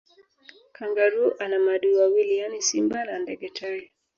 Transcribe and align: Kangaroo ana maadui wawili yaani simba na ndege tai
Kangaroo 0.71 1.35
ana 1.39 1.59
maadui 1.59 1.95
wawili 1.95 2.37
yaani 2.37 2.61
simba 2.61 3.05
na 3.05 3.19
ndege 3.19 3.49
tai 3.49 3.91